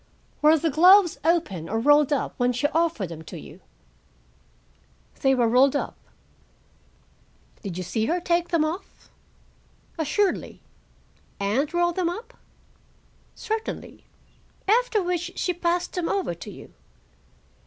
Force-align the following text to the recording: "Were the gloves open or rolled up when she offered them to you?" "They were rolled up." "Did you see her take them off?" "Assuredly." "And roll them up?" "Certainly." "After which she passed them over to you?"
"Were 0.41 0.57
the 0.57 0.71
gloves 0.71 1.19
open 1.23 1.69
or 1.69 1.79
rolled 1.79 2.11
up 2.11 2.33
when 2.37 2.53
she 2.53 2.65
offered 2.69 3.09
them 3.09 3.21
to 3.25 3.39
you?" 3.39 3.61
"They 5.21 5.35
were 5.35 5.47
rolled 5.47 5.75
up." 5.75 5.95
"Did 7.61 7.77
you 7.77 7.83
see 7.83 8.07
her 8.07 8.19
take 8.19 8.47
them 8.47 8.65
off?" 8.65 9.11
"Assuredly." 9.99 10.63
"And 11.39 11.71
roll 11.71 11.91
them 11.91 12.09
up?" 12.09 12.33
"Certainly." 13.35 14.03
"After 14.67 15.03
which 15.03 15.33
she 15.35 15.53
passed 15.53 15.93
them 15.93 16.09
over 16.09 16.33
to 16.33 16.49
you?" 16.49 16.73